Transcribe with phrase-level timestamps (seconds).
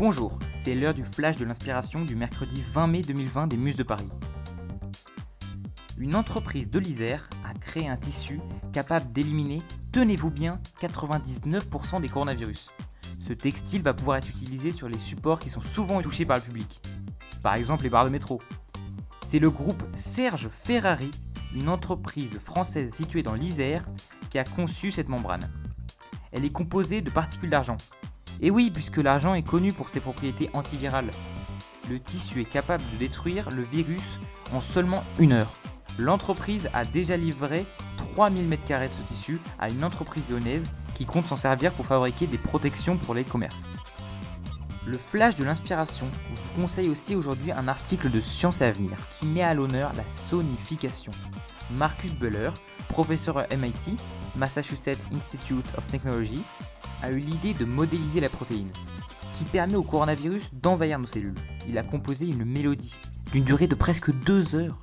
[0.00, 3.82] Bonjour, c'est l'heure du flash de l'inspiration du mercredi 20 mai 2020 des Muses de
[3.82, 4.08] Paris.
[5.98, 8.40] Une entreprise de l'Isère a créé un tissu
[8.72, 9.60] capable d'éliminer,
[9.92, 12.70] tenez-vous bien, 99% des coronavirus.
[13.20, 16.44] Ce textile va pouvoir être utilisé sur les supports qui sont souvent touchés par le
[16.44, 16.80] public,
[17.42, 18.40] par exemple les barres de métro.
[19.28, 21.10] C'est le groupe Serge Ferrari,
[21.54, 23.84] une entreprise française située dans l'Isère,
[24.30, 25.50] qui a conçu cette membrane.
[26.32, 27.76] Elle est composée de particules d'argent,
[28.42, 31.10] et oui, puisque l'argent est connu pour ses propriétés antivirales.
[31.88, 34.20] Le tissu est capable de détruire le virus
[34.52, 35.56] en seulement une heure.
[35.98, 41.26] L'entreprise a déjà livré 3000 m2 de ce tissu à une entreprise lyonnaise qui compte
[41.26, 43.68] s'en servir pour fabriquer des protections pour les commerces.
[44.86, 49.26] Le flash de l'inspiration vous conseille aussi aujourd'hui un article de Science et Avenir qui
[49.26, 51.12] met à l'honneur la sonification.
[51.70, 52.50] Marcus Buller,
[52.88, 53.96] professeur à MIT,
[54.36, 56.42] Massachusetts Institute of Technology,
[57.02, 58.70] a eu l'idée de modéliser la protéine,
[59.34, 61.38] qui permet au coronavirus d'envahir nos cellules.
[61.68, 62.98] Il a composé une mélodie
[63.32, 64.78] d'une durée de presque 2 heures,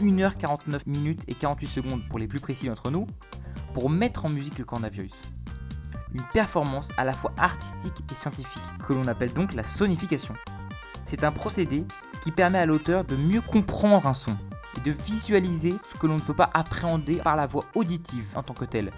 [0.00, 3.06] 1h49 minutes et 48 secondes pour les plus précis d'entre nous,
[3.74, 5.14] pour mettre en musique le coronavirus.
[6.14, 10.34] Une performance à la fois artistique et scientifique, que l'on appelle donc la sonification.
[11.06, 11.84] C'est un procédé
[12.22, 14.36] qui permet à l'auteur de mieux comprendre un son
[14.76, 18.42] et de visualiser ce que l'on ne peut pas appréhender par la voix auditive en
[18.42, 18.90] tant que telle.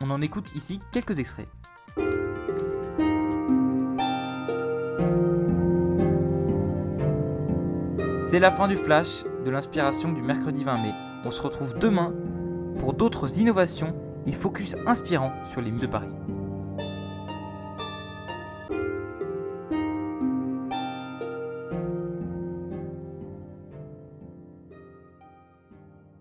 [0.00, 1.48] On en écoute ici quelques extraits.
[8.30, 10.94] C'est la fin du flash de l'inspiration du mercredi 20 mai.
[11.24, 12.14] On se retrouve demain
[12.78, 13.94] pour d'autres innovations
[14.26, 16.14] et focus inspirants sur les muses de Paris.